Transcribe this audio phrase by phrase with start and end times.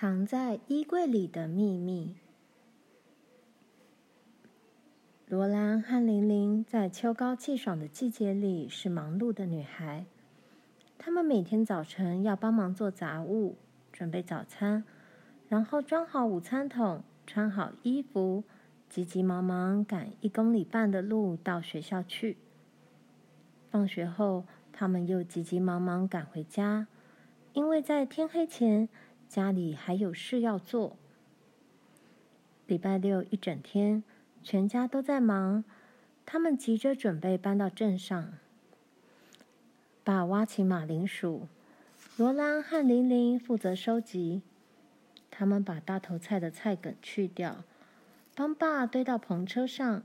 [0.00, 2.14] 藏在衣柜里的秘密。
[5.26, 10.06] 罗兰和玲玲在秋高气爽的季节里是忙碌的女孩。
[10.96, 13.58] 她们每天早晨要帮忙做杂物，
[13.92, 14.84] 准备早餐，
[15.50, 18.44] 然后装好午餐桶，穿好衣服，
[18.88, 22.38] 急急忙忙赶一公里半的路到学校去。
[23.70, 26.86] 放学后，她们又急急忙忙赶回家，
[27.52, 28.88] 因为在天黑前。
[29.30, 30.96] 家里还有事要做。
[32.66, 34.02] 礼拜六一整天，
[34.42, 35.62] 全家都在忙，
[36.26, 38.32] 他们急着准备搬到镇上。
[40.02, 41.46] 爸挖起马铃薯，
[42.16, 44.42] 罗兰和玲玲负责收集。
[45.30, 47.62] 他们把大头菜的菜梗去掉，
[48.34, 50.02] 帮爸堆到篷车上。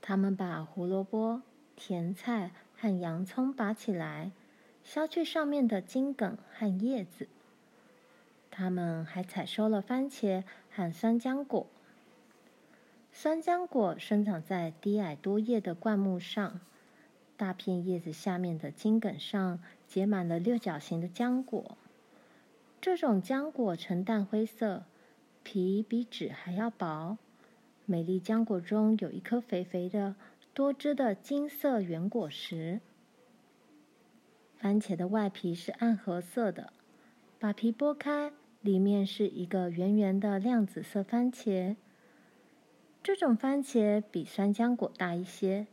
[0.00, 1.42] 他们把胡萝卜、
[1.74, 4.30] 甜菜和洋葱拔起来。
[4.86, 7.26] 削去上面的茎梗和叶子。
[8.52, 11.66] 他们还采收了番茄和酸浆果。
[13.12, 16.60] 酸浆果生长在低矮多叶的灌木上，
[17.36, 21.76] 大片叶子下面的茎梗上结满了六角形的浆果。
[22.80, 24.84] 这种浆果呈淡灰色，
[25.42, 27.18] 皮比纸还要薄。
[27.86, 30.14] 每粒浆果中有一颗肥肥的、
[30.54, 32.80] 多汁的金色圆果实。
[34.58, 36.72] 番茄的外皮是暗褐色的，
[37.38, 41.76] 把皮剥开，里面是一个圆圆的亮紫色番茄。
[43.02, 45.66] 这种番茄比酸浆果大一些，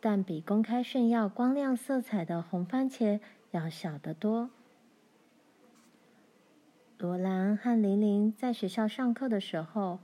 [0.00, 3.20] 但比公开炫耀光亮色彩的红番茄
[3.50, 4.50] 要小得多。
[6.96, 9.98] 罗兰和玲玲在学校上课的时候，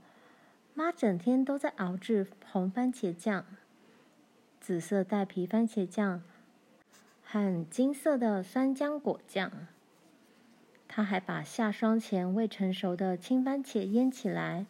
[0.75, 3.45] 妈整天都在熬制红番茄酱、
[4.59, 6.21] 紫色带皮番茄酱。
[7.33, 9.49] 和金色的酸浆果酱，
[10.85, 14.65] 他还把下霜前未成熟的青番茄腌起来。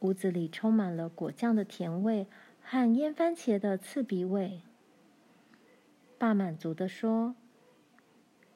[0.00, 2.26] 屋子里充满了果酱的甜味
[2.60, 4.62] 和腌番茄的刺鼻味。
[6.18, 7.36] 爸满足地说：“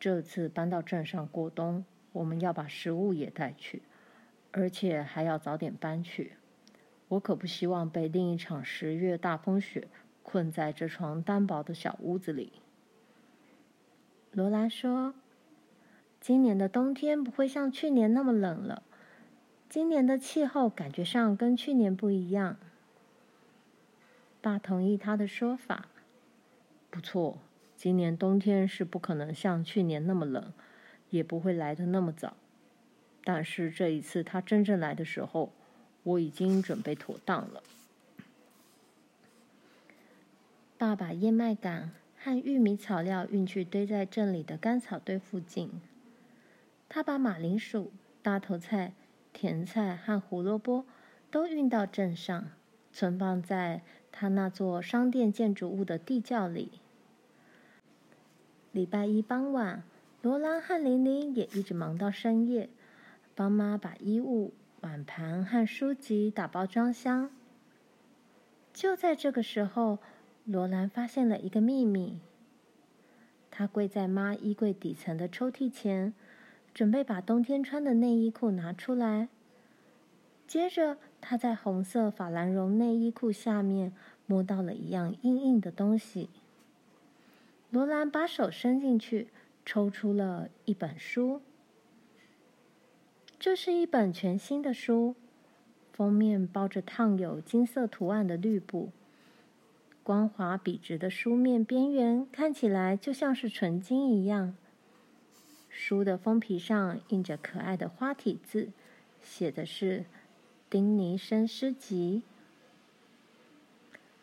[0.00, 3.82] 这次搬到镇上过冬，我们要把食物也带去，
[4.50, 6.32] 而且还要早点搬去。
[7.06, 9.86] 我可不希望被另一场十月大风雪
[10.24, 12.54] 困在这床单薄的小屋子里。”
[14.36, 15.14] 罗兰说
[16.20, 18.82] ：“今年的冬天不会像去年那么冷了。
[19.66, 22.58] 今年的气候感觉上跟去年不一样。”
[24.42, 25.86] 爸同意他的说法。
[26.90, 27.38] 不错，
[27.78, 30.52] 今年冬天是不可能像去年那么冷，
[31.08, 32.36] 也不会来的那么早。
[33.24, 35.50] 但是这一次他真正来的时候，
[36.02, 37.62] 我已经准备妥当了。
[40.76, 41.88] 爸把燕麦稈。
[42.26, 45.70] 和玉米草料运去堆在镇里的干草堆附近。
[46.88, 48.94] 他把马铃薯、大头菜、
[49.32, 50.84] 甜菜和胡萝卜
[51.30, 52.50] 都运到镇上，
[52.90, 56.72] 存放在他那座商店建筑物的地窖里。
[58.72, 59.84] 礼拜一傍晚，
[60.20, 62.68] 罗兰和玲玲也一直忙到深夜，
[63.36, 67.30] 帮妈把衣物、碗盘和书籍打包装箱。
[68.74, 70.00] 就在这个时候，
[70.48, 72.20] 罗兰发现了一个秘密。
[73.50, 76.14] 她跪在妈衣柜底层的抽屉前，
[76.72, 79.28] 准备把冬天穿的内衣裤拿出来。
[80.46, 83.92] 接着，她在红色法兰绒内衣裤下面
[84.26, 86.30] 摸到了一样硬硬的东西。
[87.70, 89.26] 罗兰把手伸进去，
[89.64, 91.42] 抽出了一本书。
[93.40, 95.16] 这是一本全新的书，
[95.92, 98.92] 封面包着烫有金色图案的绿布。
[100.06, 104.54] 光滑笔直的书面边缘看起来就像是纯金一样。
[105.68, 108.70] 书的封皮上印着可爱的花体字，
[109.20, 109.98] 写的是
[110.70, 112.22] 《丁尼生诗集》。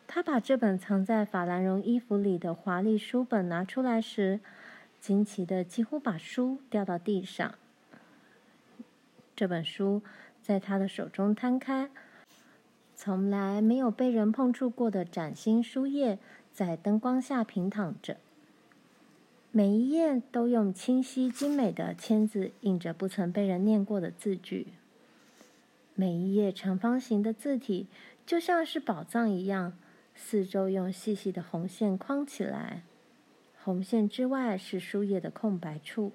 [0.06, 4.40] 他把这本藏在法兰绒衣服里的华丽书本拿出来时，
[4.98, 7.56] 惊奇的几乎把书掉到地上。
[9.36, 10.00] 这本书
[10.40, 11.90] 在他的手中摊开。
[13.04, 16.18] 从来没有被人碰触过的崭新书页，
[16.54, 18.16] 在灯光下平躺着。
[19.50, 24.68] 每一页都用清晰精美的签字印着不曾被人念过的字句。
[25.94, 27.88] 每一页长方形的字体
[28.24, 29.74] 就像是宝藏一样，
[30.14, 32.84] 四周用细细的红线框起来。
[33.62, 36.12] 红线之外是书页的空白处。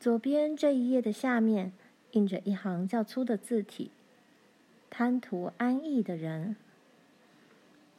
[0.00, 1.72] 左边这一页的下面
[2.10, 3.92] 印着一行较粗的字体。
[4.96, 6.54] 贪图安逸的人，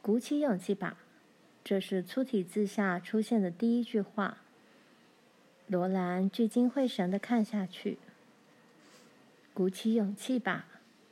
[0.00, 0.96] 鼓起勇气吧。
[1.62, 4.38] 这是粗体字下出现的第一句话。
[5.66, 7.98] 罗兰聚精会神的看下去。
[9.52, 10.64] 鼓起勇气吧，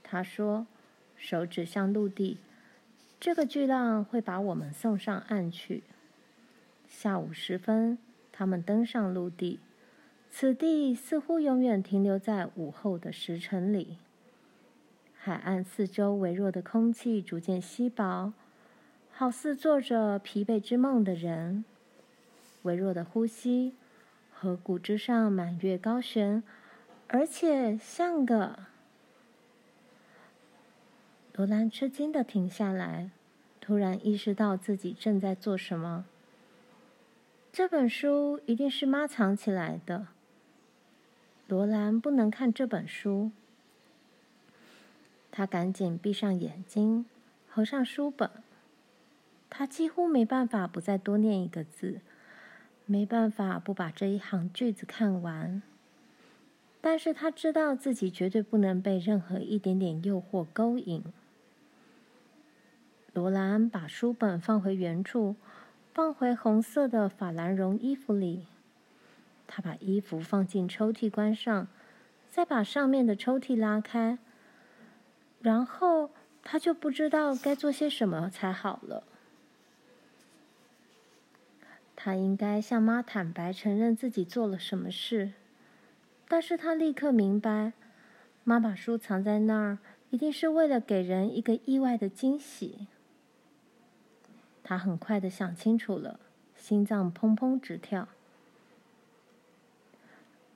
[0.03, 0.67] 他说，
[1.19, 2.39] 手指向陆地。
[3.21, 5.83] 这个巨浪会把我们送上岸去。
[6.89, 7.99] 下午时分，
[8.33, 9.61] 他们登上陆地。
[10.31, 13.99] 此地似乎永远停留在午后的时辰里。
[15.25, 18.35] 海岸四周微弱的空气逐渐稀薄，
[19.11, 21.65] 好似做着疲惫之梦的人。
[22.65, 23.75] 微弱的呼吸。
[24.31, 26.43] 河谷之上满月高悬，
[27.09, 28.67] 而且像个……
[31.33, 33.09] 罗兰吃惊的停下来，
[33.63, 36.05] 突然意识到自己正在做什么。
[37.51, 40.09] 这本书一定是妈藏起来的。
[41.49, 43.31] 罗兰不能看这本书。
[45.37, 47.07] 他赶紧闭上眼睛，
[47.49, 48.31] 合上书本。
[49.51, 52.01] 他几乎没办法不再多念一个字。
[52.87, 55.61] 没办法不把这一行句子看完，
[56.81, 61.03] 但是他知道自己绝对不能被任何一点点诱惑勾引。
[63.13, 65.35] 罗兰把书本放回原处，
[65.93, 68.47] 放回红色的法兰绒衣服里。
[69.49, 71.67] 他把衣服放进抽屉，关上，
[72.31, 74.19] 再把上面的抽屉拉开，
[75.45, 76.11] 然后
[76.43, 79.05] 他就不知道该做些什么才好了。
[81.95, 85.33] 他应该向妈坦白，承认自己做了什么事，
[86.29, 87.75] 但是他立刻明白，
[88.43, 92.87] 妈把书藏在那儿，一定是为了给人一个意外的惊喜。
[94.63, 96.19] 他很快的想清楚了，
[96.57, 98.09] 心脏砰砰直跳。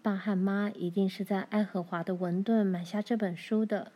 [0.00, 3.92] 爸和妈一定是在爱荷华的文顿买下这本书的，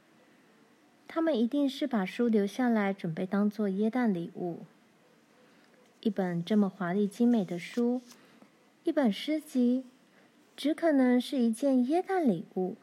[1.14, 4.60] 他们一定是把书留下来，准备当做耶诞礼物。
[6.00, 8.00] 一本这么华丽精美的书，
[8.84, 9.84] 一本诗集，
[10.56, 12.76] 只可能是一件耶诞礼物。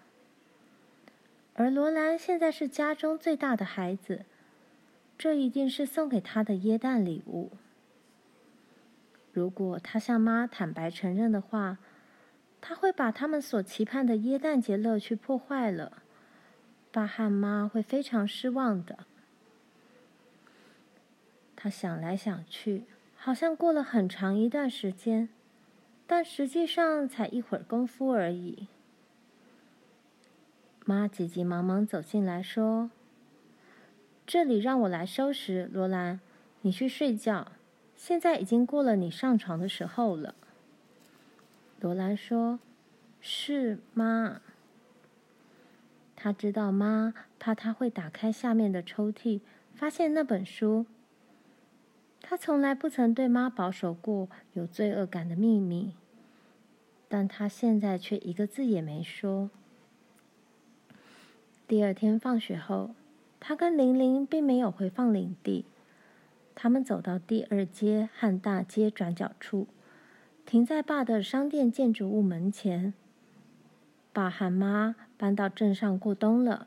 [1.55, 4.25] 而罗兰现在是家中最大的孩子，
[5.17, 7.49] 这一定是送给他的耶诞礼物。
[9.33, 11.79] 如果他向妈坦白承认的话，
[12.61, 16.03] 他会把他们所期盼的耶诞节乐趣破坏了。
[16.91, 18.99] 爸和妈会非常失望的。
[21.55, 22.85] 他想来想去。
[23.21, 25.27] 好像过了很长一段时间，
[26.07, 28.67] 但实际上才一会儿功夫而已。
[30.85, 32.89] 妈急急忙忙走进来说
[34.25, 36.21] ：“这里让我来收拾，罗兰，
[36.61, 37.51] 你去睡觉。
[37.97, 40.33] 现在已经过了你上床的时候了。”
[41.81, 42.57] 罗兰说
[43.19, 44.39] ：“是，妈。”
[46.21, 49.39] 他知道妈怕他会打开下面的抽屉，
[49.73, 50.85] 发现那本书。
[52.21, 55.93] 他从来不曾对妈保守过有罪恶感的秘密，
[57.07, 59.49] 但他现在却一个字也没说。
[61.65, 62.93] 第二天放学后，
[63.39, 65.63] 他跟玲玲并没有回放领地，
[66.53, 69.67] 他们走到第二街和大街转角处，
[70.45, 72.93] 停在爸的商店建筑物门前。
[74.11, 76.65] 爸和妈搬到镇上过冬了，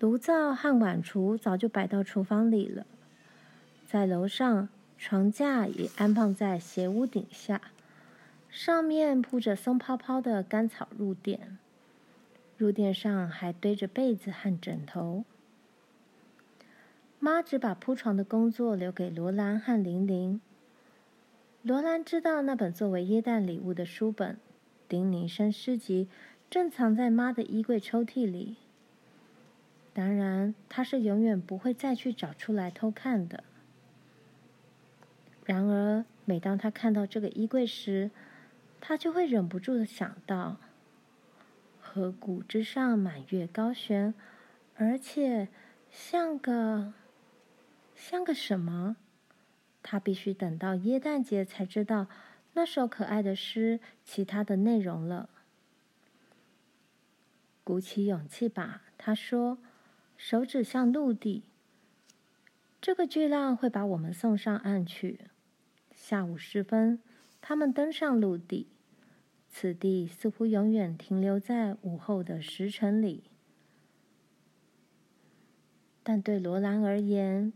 [0.00, 2.84] 炉灶和碗橱早就摆到厨房里了。
[3.86, 7.60] 在楼上，床架也安放在斜屋顶下，
[8.50, 11.56] 上面铺着松泡泡的干草褥垫，
[12.58, 15.24] 褥垫上还堆着被子和枕头。
[17.20, 20.40] 妈只把铺床的工作留给罗兰和玲玲。
[21.62, 24.34] 罗兰知道那本作为耶诞礼物的书本
[24.86, 26.08] 《丁宁生诗集》
[26.50, 28.56] 正藏在妈的衣柜抽屉里。
[29.92, 33.44] 当然，他是永远不会再去找出来偷看的。
[35.44, 38.10] 然而，每当他看到这个衣柜时，
[38.80, 40.56] 他就会忍不住的想到：
[41.80, 44.14] 河谷之上满月高悬，
[44.76, 45.48] 而且
[45.90, 46.94] 像个
[47.94, 48.96] 像个什么？
[49.82, 52.08] 他必须等到耶诞节才知道
[52.54, 55.28] 那首可爱的诗其他的内容了。
[57.64, 59.58] 鼓起勇气吧，他说，
[60.16, 61.44] 手指向陆地。
[62.80, 65.20] 这个巨浪会把我们送上岸去。
[65.90, 67.00] 下午时分，
[67.40, 68.68] 他们登上陆地。
[69.48, 73.24] 此地似乎永远停留在午后的时辰里，
[76.02, 77.52] 但对罗兰而言，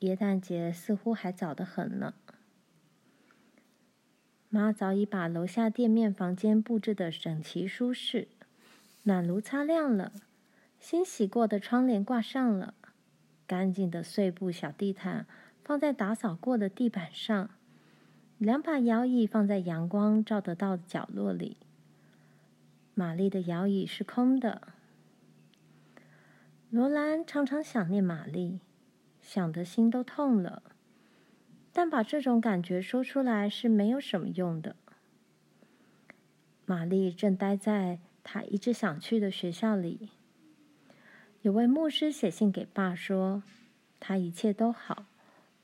[0.00, 2.14] 耶诞节似乎还早得很呢。
[4.48, 8.26] 妈早已把楼下店面房间布置得整齐舒适，
[9.04, 10.12] 暖炉擦亮了，
[10.78, 12.74] 新洗过的窗帘挂上了，
[13.46, 15.26] 干净的碎布小地毯
[15.64, 17.50] 放在打扫过的地板上。
[18.38, 21.56] 两把摇椅放在阳光照得到的角落里。
[22.94, 24.68] 玛丽的摇椅是空的。
[26.70, 28.60] 罗兰常常想念玛丽，
[29.20, 30.62] 想的心都痛了。
[31.72, 34.76] 但把这种感觉说出来是没有什么用的。
[36.64, 37.98] 玛丽正待在
[38.30, 40.10] 他一直想去的学校里。
[41.40, 43.42] 有位牧师写信给爸说，
[43.98, 45.06] 他一切都好，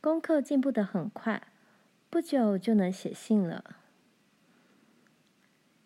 [0.01, 1.49] 功课进步得很快，
[2.09, 3.77] 不久就能写信了。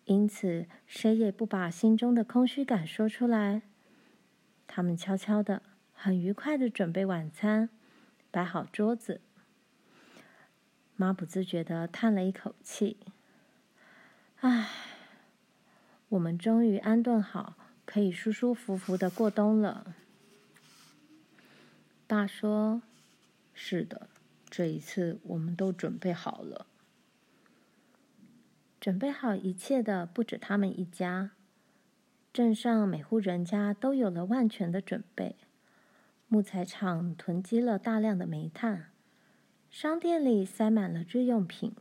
[0.05, 3.63] 因此，谁也不把心中的空虚感说出来。
[4.65, 5.61] 他们悄悄的、
[5.93, 7.69] 很愉快的准备晚餐，
[8.31, 9.19] 摆好桌子。
[10.95, 12.95] 妈不自觉的叹了一口气
[14.39, 14.69] ：“唉，
[16.09, 17.55] 我们终于安顿好。”
[17.91, 19.95] 可以舒舒服服的过冬了。
[22.05, 22.83] 爸说
[23.51, 24.07] ：“是的，
[24.47, 26.67] 这一次我们都准备好了。
[28.79, 31.31] 准备好一切的不止他们一家，
[32.31, 35.35] 镇上每户人家都有了万全的准备。
[36.27, 38.91] 木材厂囤积了大量的煤炭，
[39.71, 41.73] 商店里塞满了日用品，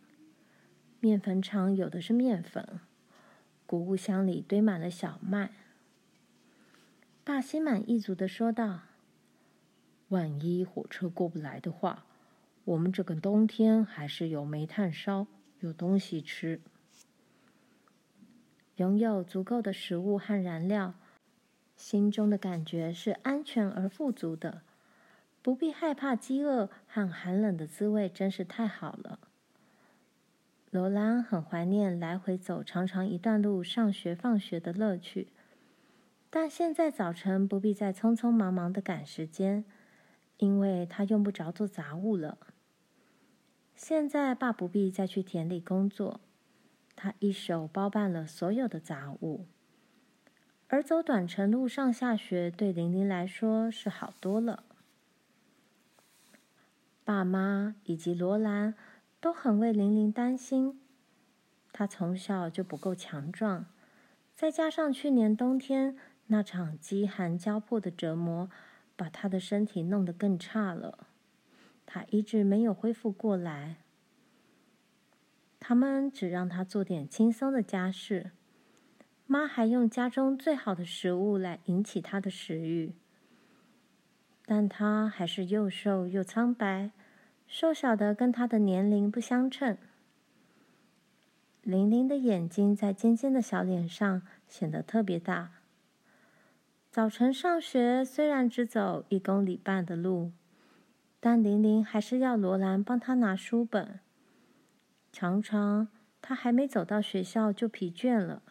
[1.00, 2.80] 面粉厂有的是面粉，
[3.68, 5.50] 谷物箱里堆满了小麦。”
[7.22, 8.80] 爸心满意足地说道
[10.08, 12.06] ：“万一火车过不来的话，
[12.64, 15.26] 我们这个冬天还是有煤炭烧，
[15.60, 16.62] 有东西吃。
[18.76, 20.94] 拥有足够的食物和燃料，
[21.76, 24.62] 心中的感觉是安全而富足的，
[25.42, 29.18] 不必害怕饥饿和寒冷的滋味，真是太好了。”
[30.70, 35.28] 罗兰很怀念来回走长长一段路上学放学的乐趣。
[36.28, 39.64] 但现在早晨不必再匆匆忙忙的赶时间，
[40.36, 42.36] 因为他用不着做杂物了。
[43.74, 46.20] 现在爸不必再去田里工作，
[46.94, 49.46] 他一手包办了所有的杂物。
[50.66, 54.64] 而走短程路上下学对玲玲来说是好多了。
[57.04, 58.74] 爸妈以及罗兰
[59.20, 60.80] 都很为玲玲担心，
[61.72, 63.66] 她从小就不够强壮，
[64.34, 65.96] 再加上去年冬天。
[66.30, 68.50] 那场饥寒交迫的折磨，
[68.94, 71.08] 把她的身体弄得更差了。
[71.86, 73.76] 她一直没有恢复过来。
[75.58, 78.32] 他们只让她做点轻松的家事，
[79.26, 82.92] 妈还用家中最好的食物来引起她的食欲。
[84.44, 86.90] 但她还是又瘦又苍白，
[87.50, 89.78] 瘦小的跟他的年龄不相称。
[91.62, 95.52] 玲玲的眼睛在尖尖的小脸上显得特别大。
[96.90, 100.32] 早晨上学虽然只走一公里半的路，
[101.20, 104.00] 但玲玲还是要罗兰帮她拿书本。
[105.10, 105.88] 常常
[106.20, 108.42] 她还没走到学校就疲倦了。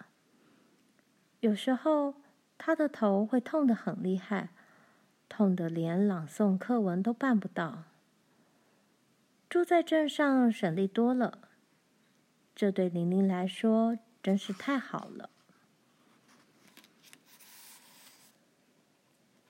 [1.39, 2.15] 有时候
[2.57, 4.49] 她的头会痛得很厉害，
[5.29, 7.83] 痛得连朗诵课文都办不到。
[9.49, 11.49] 住在镇上省力多了，
[12.53, 15.29] 这对玲玲来说真是太好了。